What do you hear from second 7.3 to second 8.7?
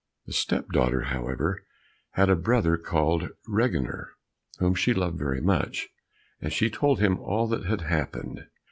that had happened.